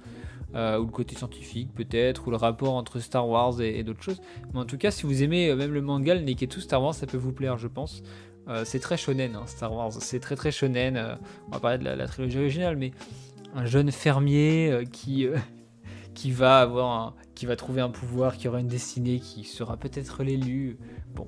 Euh, 0.55 0.79
ou 0.79 0.85
le 0.85 0.91
côté 0.91 1.17
scientifique 1.17 1.73
peut-être, 1.75 2.29
ou 2.29 2.31
le 2.31 2.37
rapport 2.37 2.75
entre 2.75 2.99
Star 2.99 3.26
Wars 3.26 3.62
et, 3.62 3.83
d'autres 3.85 4.02
choses. 4.02 4.21
Mais 4.52 4.61
en 4.61 4.67
tout 4.67 4.76
cas, 4.76 4.91
si 4.91 5.05
vous 5.05 5.23
aimez 5.23 5.49
euh, 5.49 5.57
même 5.57 5.73
le 5.73 5.81
manga, 5.81 6.14
le 6.14 6.47
tout 6.47 6.61
Star 6.61 6.83
Wars, 6.83 6.95
ça 6.95 7.07
peut 7.07 7.17
vous 7.17 7.33
plaire, 7.33 7.57
je 7.57 7.69
pense. 7.69 8.02
Euh, 8.49 8.62
c'est 8.67 8.79
très 8.79 8.99
shonen, 8.99 9.35
hein, 9.35 9.45
Star 9.47 9.73
Wars. 9.73 9.93
C'est 9.93 10.21
très 10.21 10.37
très 10.37 10.50
shonen. 10.50 11.19
on 11.49 11.52
va 11.52 11.61
parler 11.61 11.79
de 11.79 11.85
la, 11.85 12.07
trilogie 12.07 12.38
originale, 12.38 12.76
mais 12.76 12.93
un 13.55 13.64
jeune 13.64 13.91
fermier 13.91 14.85
qui, 14.93 15.26
qui 16.14 16.31
va 16.31 16.61
avoir 16.61 17.14
qui 17.35 17.47
va 17.47 17.57
trouver 17.57 17.81
un 17.81 17.90
pouvoir, 17.90 18.37
qui 18.37 18.49
aura 18.49 18.61
une 18.61 18.69
destinée, 18.69 19.19
qui 19.19 19.45
sera 19.45 19.76
peut-être 19.76 20.23
l'élu. 20.23 20.78
Bon, 21.14 21.26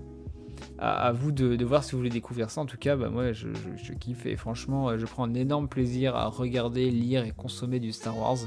à, 0.79 1.13
vous 1.13 1.33
de, 1.33 1.65
voir 1.65 1.85
si 1.85 1.93
vous 1.93 1.99
voulez 1.99 2.11
découvrir 2.11 2.51
ça. 2.51 2.61
En 2.61 2.67
tout 2.67 2.77
cas, 2.77 2.97
bah, 2.97 3.09
moi, 3.09 3.33
je, 3.33 3.49
kiffe 3.99 4.27
et 4.27 4.37
franchement, 4.37 4.91
euh, 4.91 4.99
je 4.99 5.07
prends 5.07 5.25
un 5.25 5.35
énorme 5.35 5.69
plaisir 5.69 6.17
à 6.17 6.27
regarder, 6.27 6.91
lire 6.91 7.25
et 7.25 7.33
consommer 7.33 7.81
du 7.81 7.93
Star 7.93 8.17
Wars. 8.19 8.39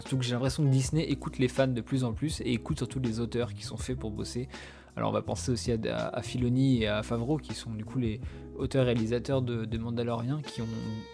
Surtout 0.00 0.18
que 0.18 0.24
j'ai 0.24 0.32
l'impression 0.32 0.64
que 0.64 0.68
Disney 0.68 1.04
écoute 1.04 1.38
les 1.38 1.48
fans 1.48 1.68
de 1.68 1.80
plus 1.80 2.04
en 2.04 2.12
plus 2.12 2.40
et 2.40 2.52
écoute 2.52 2.78
surtout 2.78 2.98
les 2.98 3.20
auteurs 3.20 3.54
qui 3.54 3.62
sont 3.62 3.76
faits 3.76 3.98
pour 3.98 4.10
bosser. 4.10 4.48
Alors 4.96 5.10
on 5.10 5.12
va 5.12 5.22
penser 5.22 5.52
aussi 5.52 5.72
à, 5.72 6.08
à 6.08 6.22
Filoni 6.22 6.82
et 6.82 6.88
à 6.88 7.02
Favreau 7.02 7.38
qui 7.38 7.54
sont 7.54 7.70
du 7.70 7.84
coup 7.84 7.98
les 7.98 8.20
auteurs-réalisateurs 8.56 9.40
de, 9.40 9.64
de 9.64 9.78
Mandalorian 9.78 10.42
qui 10.42 10.60
ont 10.60 10.68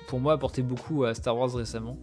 pour 0.08 0.20
moi 0.20 0.32
apporté 0.32 0.62
beaucoup 0.62 1.04
à 1.04 1.14
Star 1.14 1.36
Wars 1.36 1.52
récemment. 1.52 1.98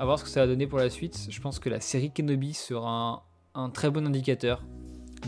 A 0.00 0.06
voir 0.06 0.18
ce 0.18 0.24
que 0.24 0.30
ça 0.30 0.40
va 0.40 0.46
donner 0.46 0.66
pour 0.66 0.78
la 0.78 0.88
suite. 0.88 1.26
Je 1.28 1.40
pense 1.42 1.58
que 1.58 1.68
la 1.68 1.78
série 1.78 2.10
Kenobi 2.10 2.54
sera 2.54 3.26
un 3.54 3.68
très 3.68 3.90
bon 3.90 4.06
indicateur 4.06 4.64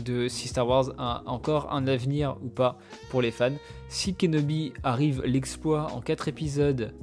de 0.03 0.27
si 0.27 0.47
Star 0.47 0.67
Wars 0.67 0.95
a 0.97 1.21
encore 1.27 1.71
un 1.71 1.85
avenir 1.85 2.37
ou 2.41 2.49
pas 2.49 2.79
pour 3.11 3.21
les 3.21 3.29
fans. 3.29 3.53
Si 3.87 4.15
Kenobi 4.15 4.73
arrive 4.81 5.21
l'exploit 5.25 5.91
en 5.91 6.01
4 6.01 6.27
épisodes 6.27 6.95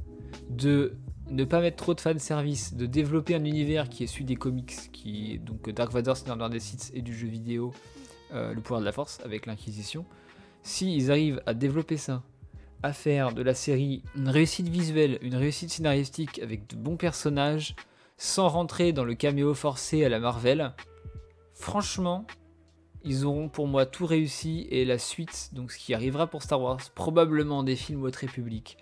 de 0.48 0.96
ne 1.30 1.44
pas 1.44 1.60
mettre 1.60 1.76
trop 1.76 1.94
de 1.94 2.00
fan 2.00 2.18
service, 2.18 2.74
de 2.74 2.86
développer 2.86 3.36
un 3.36 3.44
univers 3.44 3.88
qui 3.88 4.02
est 4.02 4.08
celui 4.08 4.24
des 4.24 4.34
comics, 4.34 4.90
qui 4.90 5.38
donc 5.38 5.70
Dark 5.70 5.92
Vador, 5.92 6.16
Seigneur 6.16 6.50
des 6.50 6.58
Sith 6.58 6.90
et 6.92 7.02
du 7.02 7.16
jeu 7.16 7.28
vidéo, 7.28 7.72
euh, 8.34 8.52
le 8.52 8.60
pouvoir 8.60 8.80
de 8.80 8.84
la 8.84 8.90
force 8.90 9.20
avec 9.24 9.46
l'Inquisition. 9.46 10.04
S'ils 10.64 11.12
arrivent 11.12 11.40
à 11.46 11.54
développer 11.54 11.98
ça, 11.98 12.24
à 12.82 12.92
faire 12.92 13.32
de 13.32 13.42
la 13.42 13.54
série 13.54 14.02
une 14.16 14.28
réussite 14.28 14.68
visuelle, 14.68 15.18
une 15.22 15.34
réussite 15.34 15.70
scénaristique 15.70 16.38
avec 16.40 16.68
de 16.68 16.76
bons 16.76 16.96
personnages, 16.96 17.74
sans 18.16 18.48
rentrer 18.48 18.92
dans 18.92 19.04
le 19.04 19.14
caméo 19.14 19.54
forcé 19.54 20.04
à 20.04 20.08
la 20.08 20.20
Marvel, 20.20 20.72
franchement, 21.54 22.26
ils 23.02 23.24
auront 23.24 23.48
pour 23.48 23.66
moi 23.66 23.86
tout 23.86 24.06
réussi 24.06 24.66
et 24.70 24.84
la 24.84 24.98
suite, 24.98 25.50
donc 25.52 25.72
ce 25.72 25.78
qui 25.78 25.94
arrivera 25.94 26.26
pour 26.26 26.42
Star 26.42 26.60
Wars, 26.60 26.80
probablement 26.94 27.62
des 27.62 27.76
films 27.76 28.02
Haute 28.02 28.16
République, 28.16 28.76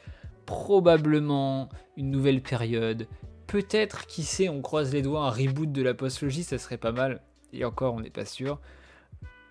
probablement 0.44 1.68
une 1.96 2.10
nouvelle 2.10 2.42
période, 2.42 3.06
peut-être, 3.46 4.06
qui 4.06 4.22
sait, 4.22 4.48
on 4.48 4.60
croise 4.60 4.92
les 4.92 5.02
doigts, 5.02 5.26
un 5.26 5.30
reboot 5.30 5.70
de 5.70 5.82
la 5.82 5.94
postlogie, 5.94 6.42
ça 6.42 6.58
serait 6.58 6.78
pas 6.78 6.92
mal, 6.92 7.22
et 7.52 7.64
encore 7.64 7.94
on 7.94 8.00
n'est 8.00 8.10
pas 8.10 8.24
sûr. 8.24 8.60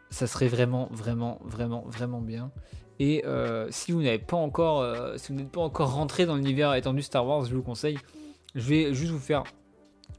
Ça 0.09 0.27
serait 0.27 0.47
vraiment, 0.47 0.87
vraiment, 0.91 1.39
vraiment, 1.43 1.83
vraiment 1.87 2.21
bien. 2.21 2.51
Et 2.99 3.23
euh, 3.25 3.67
si 3.69 3.91
vous 3.91 4.01
n'avez 4.01 4.19
pas 4.19 4.37
encore, 4.37 4.81
euh, 4.81 5.17
si 5.17 5.31
vous 5.31 5.37
n'êtes 5.37 5.51
pas 5.51 5.61
encore 5.61 5.93
rentré 5.93 6.25
dans 6.25 6.35
l'univers 6.35 6.73
étendu 6.73 7.01
Star 7.01 7.25
Wars, 7.25 7.45
je 7.45 7.55
vous 7.55 7.61
conseille. 7.61 7.97
Je 8.55 8.67
vais 8.67 8.93
juste 8.93 9.11
vous 9.11 9.19
faire 9.19 9.43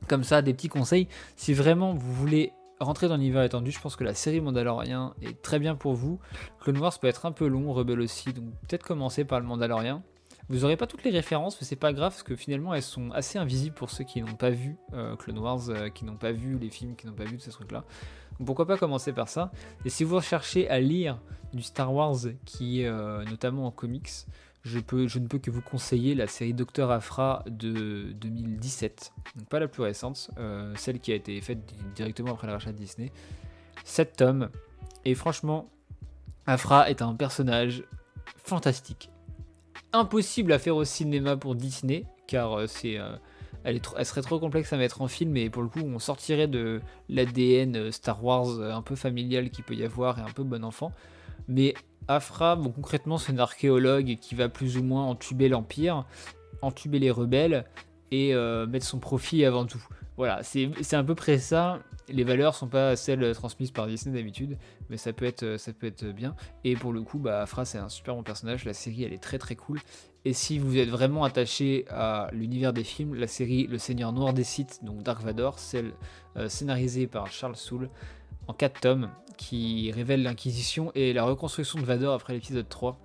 comme 0.07 0.23
ça 0.23 0.43
des 0.43 0.55
petits 0.55 0.69
conseils. 0.69 1.09
Si 1.37 1.55
vraiment 1.55 1.93
vous 1.95 2.13
voulez 2.13 2.53
rentrer 2.79 3.09
dans 3.09 3.17
l'univers 3.17 3.43
étendu, 3.43 3.73
je 3.73 3.81
pense 3.81 3.97
que 3.97 4.05
la 4.05 4.15
série 4.15 4.41
Mandalorian 4.41 5.15
est 5.23 5.43
très 5.43 5.59
bien 5.59 5.75
pour 5.75 5.95
vous. 5.95 6.21
Clone 6.61 6.79
Wars 6.79 6.97
peut 7.01 7.09
être 7.09 7.27
un 7.27 7.33
peu 7.33 7.49
long, 7.49 7.73
Rebel 7.73 8.01
aussi, 8.01 8.33
donc 8.33 8.45
peut-être 8.69 8.85
commencer 8.85 9.25
par 9.25 9.41
le 9.41 9.47
Mandalorian. 9.47 10.03
Vous 10.49 10.61
n'aurez 10.61 10.77
pas 10.77 10.87
toutes 10.87 11.05
les 11.05 11.11
références, 11.11 11.61
mais 11.61 11.67
c'est 11.67 11.77
pas 11.77 11.93
grave 11.93 12.13
parce 12.13 12.23
que 12.23 12.37
finalement 12.37 12.73
elles 12.73 12.83
sont 12.83 13.11
assez 13.11 13.39
invisibles 13.39 13.75
pour 13.75 13.91
ceux 13.91 14.05
qui 14.05 14.23
n'ont 14.23 14.37
pas 14.37 14.49
vu 14.51 14.77
euh, 14.95 15.15
Clone 15.17 15.39
Wars, 15.39 15.61
qui 15.95 16.05
n'ont 16.05 16.17
pas 16.17 16.33
vu 16.33 16.57
les 16.59 16.71
films, 16.71 16.95
qui 16.95 17.07
n'ont 17.07 17.13
pas 17.13 17.25
vu 17.25 17.37
tous 17.37 17.45
ces 17.45 17.51
trucs-là. 17.51 17.85
Pourquoi 18.45 18.67
pas 18.67 18.77
commencer 18.77 19.13
par 19.13 19.29
ça 19.29 19.51
Et 19.85 19.91
si 19.91 20.05
vous 20.05 20.17
recherchez 20.17 20.69
à 20.69 20.81
lire 20.81 21.19
du 21.53 21.63
Star 21.63 21.93
Wars 21.93 22.19
qui 22.45 22.83
est 22.83 22.87
euh, 22.87 23.25
notamment 23.25 23.67
en 23.67 23.71
comics, 23.71 24.11
je, 24.63 24.79
ne 24.79 25.27
peux 25.27 25.39
que 25.39 25.51
vous 25.51 25.63
conseiller 25.63 26.15
la 26.15 26.27
série 26.27 26.53
Docteur 26.53 26.91
Afra 26.91 27.43
de 27.47 28.13
2017. 28.13 29.13
Donc 29.37 29.49
pas 29.49 29.59
la 29.59 29.69
plus 29.69 29.83
récente, 29.83 30.31
euh, 30.39 30.73
celle 30.77 31.01
qui 31.01 31.13
a 31.13 31.15
été 31.15 31.41
faite 31.41 31.59
directement 31.95 32.33
après 32.33 32.47
le 32.47 32.53
rachat 32.53 32.73
de 32.73 32.77
Disney. 32.77 33.11
7 33.85 34.17
tomes. 34.17 34.51
Et 35.05 35.15
franchement, 35.15 35.69
Afra 36.47 36.91
est 36.91 37.03
un 37.03 37.15
personnage 37.15 37.85
fantastique. 38.37 39.11
Impossible 39.93 40.53
à 40.53 40.59
faire 40.59 40.77
au 40.77 40.85
cinéma 40.85 41.37
pour 41.37 41.55
Disney, 41.55 42.05
car 42.27 42.53
euh, 42.53 42.67
c'est... 42.67 42.99
elle, 43.65 43.81
serait 44.05 44.23
trop 44.23 44.39
complexe 44.39 44.73
à 44.73 44.77
mettre 44.77 45.03
en 45.03 45.09
film 45.09 45.37
et 45.37 45.51
pour 45.51 45.63
le 45.63 45.69
coup 45.69 45.81
on 45.81 45.99
sortirait 45.99 46.47
de 46.47 46.81
l'ADN 47.09 47.91
Star 47.93 48.25
Wars 48.25 48.61
un 48.61 48.83
peu 48.83 48.97
familial 48.97 49.51
qu'il 49.51 49.65
peut 49.65 49.75
y 49.75 49.85
avoir 49.85 50.19
et 50.19 50.23
un 50.23 50.33
peu 50.35 50.43
bon 50.43 50.65
enfant. 50.65 50.93
Mais 51.49 51.75
Afra, 52.11 52.57
bon, 52.57 52.71
concrètement, 52.71 53.19
c'est 53.19 53.33
un 53.33 53.39
archéologue 53.39 54.17
qui 54.19 54.35
va 54.35 54.49
plus 54.49 54.79
ou 54.79 54.83
moins 54.83 55.05
entuber 55.05 55.51
l'Empire, 55.51 56.07
entuber 56.63 56.99
les 56.99 57.11
rebelles 57.11 57.67
et 58.11 58.35
euh, 58.35 58.67
mettre 58.67 58.87
son 58.87 58.99
profit 58.99 59.45
avant 59.45 59.67
tout. 59.67 59.85
Voilà, 60.17 60.43
c'est 60.43 60.95
à 60.95 61.05
peu 61.05 61.15
près 61.15 61.37
ça. 61.37 61.81
Les 62.11 62.25
valeurs 62.25 62.55
sont 62.55 62.69
pas 62.69 62.97
celles 62.97 63.35
transmises 63.35 63.71
par 63.71 63.87
Disney 63.87 64.17
d'habitude, 64.17 64.57
mais 64.91 64.97
ça 64.97 65.13
peut, 65.13 65.25
être, 65.25 65.57
ça 65.59 65.73
peut 65.73 65.87
être 65.87 66.07
bien. 66.07 66.35
Et 66.65 66.75
pour 66.75 66.93
le 66.93 67.03
coup, 67.03 67.19
bah, 67.19 67.43
Afra, 67.43 67.65
c'est 67.65 67.79
un 67.79 67.89
super 67.89 68.15
bon 68.15 68.23
personnage. 68.23 68.65
La 68.65 68.73
série, 68.73 69.05
elle 69.05 69.13
est 69.13 69.23
très 69.23 69.39
très 69.39 69.57
cool. 69.57 69.81
Et 70.25 70.33
si 70.33 70.59
vous 70.59 70.77
êtes 70.77 70.89
vraiment 70.89 71.25
attaché 71.25 71.85
à 71.89 72.29
l'univers 72.33 72.73
des 72.73 72.85
films, 72.85 73.15
la 73.15 73.27
série 73.27 73.67
Le 73.67 73.79
Seigneur 73.79 74.13
Noir 74.13 74.33
des 74.33 74.45
Sith, 74.45 74.81
donc 74.83 75.03
Dark 75.03 75.23
Vador, 75.23 75.59
celle 75.59 75.93
euh, 76.37 76.49
scénarisée 76.49 77.07
par 77.07 77.29
Charles 77.29 77.57
Soule, 77.57 77.89
en 78.47 78.53
4 78.53 78.81
tomes, 78.81 79.11
qui 79.37 79.93
révèle 79.93 80.23
l'Inquisition 80.23 80.93
et 80.95 81.13
la 81.13 81.25
reconstruction 81.25 81.79
de 81.79 81.85
Vador 81.85 82.15
après 82.15 82.35
l'épisode 82.35 82.69
3. 82.69 82.99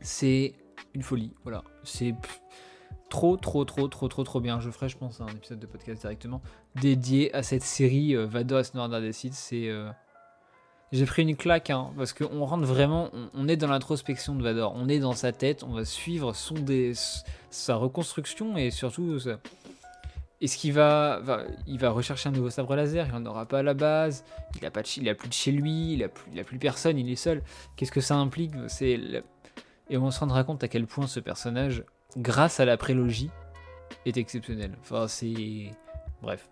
C'est 0.00 0.54
une 0.94 1.02
folie, 1.02 1.32
voilà. 1.42 1.64
C'est 1.82 2.14
trop, 3.10 3.36
trop, 3.36 3.66
trop, 3.66 3.88
trop, 3.88 4.08
trop, 4.08 4.24
trop 4.24 4.40
bien. 4.40 4.60
Je 4.60 4.70
ferai, 4.70 4.88
je 4.88 4.96
pense, 4.96 5.20
un 5.20 5.26
épisode 5.28 5.58
de 5.58 5.66
podcast 5.66 6.00
directement 6.00 6.40
dédié 6.80 7.34
à 7.34 7.42
cette 7.42 7.62
série 7.62 8.16
euh, 8.16 8.24
Vador 8.24 8.60
et 8.60 9.00
des. 9.00 9.12
C'est. 9.12 9.68
Euh, 9.68 9.90
j'ai 10.92 11.04
pris 11.04 11.22
une 11.22 11.36
claque, 11.36 11.70
hein, 11.70 11.90
parce 11.96 12.12
qu'on 12.12 12.44
rentre 12.44 12.64
vraiment, 12.64 13.10
on, 13.34 13.46
est 13.46 13.56
dans 13.56 13.68
l'introspection 13.68 14.34
de 14.34 14.42
Vador, 14.42 14.72
on 14.74 14.88
est 14.88 14.98
dans 14.98 15.12
sa 15.12 15.30
tête, 15.30 15.62
on 15.62 15.72
va 15.72 15.84
suivre 15.84 16.32
son 16.32 16.56
sa 17.50 17.76
reconstruction 17.76 18.56
et 18.56 18.72
surtout 18.72 19.18
est-ce 20.40 20.56
qu'il 20.56 20.72
va, 20.72 21.20
il 21.66 21.78
va 21.78 21.90
rechercher 21.90 22.30
un 22.30 22.32
nouveau 22.32 22.48
sabre 22.48 22.74
laser? 22.74 23.06
Il 23.06 23.12
n'en 23.12 23.30
aura 23.30 23.46
pas 23.46 23.58
à 23.58 23.62
la 23.62 23.74
base. 23.74 24.24
Il 24.58 24.64
a 24.64 24.70
pas, 24.70 24.80
il 24.96 25.08
a 25.08 25.14
plus 25.14 25.28
de 25.28 25.34
chez 25.34 25.52
lui. 25.52 25.92
Il 25.92 26.02
a 26.02 26.08
plus, 26.44 26.58
personne. 26.58 26.98
Il 26.98 27.10
est 27.10 27.16
seul. 27.16 27.42
Qu'est-ce 27.76 27.92
que 27.92 28.00
ça 28.00 28.16
implique? 28.16 28.52
Et 29.90 29.96
on 29.98 30.10
se 30.10 30.20
rendra 30.20 30.42
compte 30.44 30.64
à 30.64 30.68
quel 30.68 30.86
point 30.86 31.06
ce 31.06 31.20
personnage, 31.20 31.84
grâce 32.16 32.60
à 32.60 32.64
la 32.64 32.76
prélogie, 32.76 33.30
est 34.06 34.16
exceptionnel. 34.16 34.72
Enfin, 34.80 35.08
c'est 35.08 35.70
bref. 36.22 36.48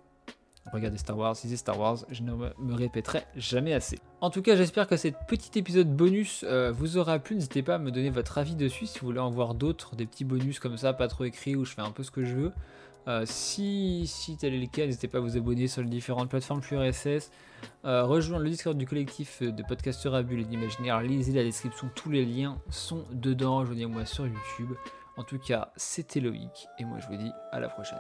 regardez 0.73 0.99
Star 0.99 1.17
Wars, 1.17 1.35
lisez 1.43 1.57
Star 1.57 1.79
Wars, 1.79 1.99
je 2.11 2.23
ne 2.23 2.33
me 2.33 2.75
répéterai 2.75 3.25
jamais 3.37 3.73
assez. 3.73 3.99
En 4.21 4.31
tout 4.31 4.43
cas, 4.43 4.57
j'espère 4.57 4.87
que 4.87 4.97
cet 4.97 5.17
petit 5.27 5.59
épisode 5.59 5.95
bonus 5.95 6.45
euh, 6.47 6.73
vous 6.73 6.99
aura 6.99 7.19
plu. 7.19 7.37
N'hésitez 7.37 7.63
pas 7.63 7.77
à 7.77 7.79
me 7.79 7.91
donner 7.91 8.11
votre 8.11 8.39
avis 8.39 8.57
dessus 8.57 8.87
si 8.87 8.99
vous 8.99 9.07
voulez 9.07 9.21
en 9.21 9.31
voir 9.31 9.55
d'autres, 9.55 9.97
des 9.97 10.07
petits 10.07 10.25
bonus 10.25 10.59
comme 10.59 10.77
ça, 10.77 10.93
pas 10.93 11.09
trop 11.09 11.25
écrits, 11.25 11.57
où 11.57 11.65
je 11.65 11.73
fais 11.73 11.83
un 11.83 11.91
peu 11.91 12.03
ce 12.03 12.11
que 12.11 12.25
je 12.25 12.35
veux. 12.35 12.53
Euh, 13.07 13.23
si, 13.25 14.07
si 14.07 14.37
tel 14.37 14.53
est 14.53 14.59
le 14.59 14.67
cas, 14.67 14.85
n'hésitez 14.85 15.09
pas 15.09 15.17
à 15.17 15.21
vous 15.23 15.39
abonner 15.39 15.67
sur 15.67 15.81
les 15.81 15.89
différentes 15.89 16.29
plateformes 16.29 16.61
plus 16.61 16.77
RSS, 16.77 17.31
euh, 17.87 18.05
rejoindre 18.05 18.45
le 18.45 18.51
Discord 18.51 18.77
du 18.77 18.87
collectif 18.87 19.43
de 19.43 19.63
podcasteurs 19.63 20.15
à 20.15 20.23
bulles 20.23 20.41
et 20.41 20.45
d'imaginaire, 20.45 21.01
lisez 21.01 21.33
la 21.33 21.43
description, 21.43 21.89
tous 21.95 22.11
les 22.11 22.27
liens 22.27 22.59
sont 22.69 23.05
dedans, 23.13 23.61
rejoignez-moi 23.61 24.05
sur 24.05 24.27
YouTube. 24.27 24.75
En 25.19 25.25
tout 25.25 25.41
cas, 25.41 25.73
c'était 25.75 26.21
Loïc, 26.21 26.69
et 26.79 26.85
moi 26.85 26.99
je 27.01 27.09
vous 27.09 27.17
dis 27.17 27.33
à 27.51 27.59
la 27.59 27.69
prochaine. 27.69 27.99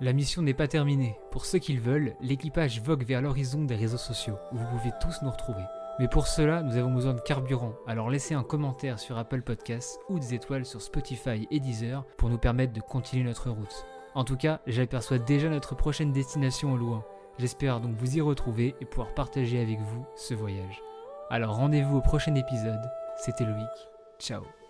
La 0.00 0.12
mission 0.12 0.42
n'est 0.42 0.54
pas 0.54 0.66
terminée. 0.66 1.16
Pour 1.30 1.46
ceux 1.46 1.60
qui 1.60 1.72
le 1.72 1.80
veulent, 1.80 2.16
l'équipage 2.20 2.82
vogue 2.82 3.04
vers 3.04 3.22
l'horizon 3.22 3.62
des 3.62 3.76
réseaux 3.76 3.98
sociaux, 3.98 4.38
où 4.50 4.56
vous 4.56 4.66
pouvez 4.76 4.90
tous 5.00 5.22
nous 5.22 5.30
retrouver. 5.30 5.62
Mais 6.00 6.08
pour 6.08 6.26
cela, 6.26 6.62
nous 6.62 6.76
avons 6.76 6.92
besoin 6.92 7.14
de 7.14 7.20
carburant, 7.20 7.74
alors 7.86 8.10
laissez 8.10 8.34
un 8.34 8.42
commentaire 8.42 8.98
sur 8.98 9.18
Apple 9.18 9.42
Podcasts 9.42 10.00
ou 10.08 10.18
des 10.18 10.34
étoiles 10.34 10.66
sur 10.66 10.82
Spotify 10.82 11.46
et 11.52 11.60
Deezer 11.60 12.04
pour 12.16 12.28
nous 12.28 12.38
permettre 12.38 12.72
de 12.72 12.80
continuer 12.80 13.22
notre 13.22 13.50
route. 13.50 13.86
En 14.16 14.24
tout 14.24 14.36
cas, 14.36 14.58
j'aperçois 14.66 15.18
déjà 15.18 15.48
notre 15.48 15.76
prochaine 15.76 16.12
destination 16.12 16.72
au 16.72 16.76
loin. 16.76 17.04
J'espère 17.38 17.78
donc 17.78 17.94
vous 17.94 18.16
y 18.16 18.20
retrouver 18.20 18.74
et 18.80 18.84
pouvoir 18.84 19.14
partager 19.14 19.60
avec 19.60 19.78
vous 19.78 20.04
ce 20.16 20.34
voyage. 20.34 20.82
Alors 21.30 21.54
rendez-vous 21.54 21.98
au 21.98 22.02
prochain 22.02 22.34
épisode. 22.34 22.82
C'était 23.16 23.44
Loïc. 23.44 23.91
Ciao 24.22 24.61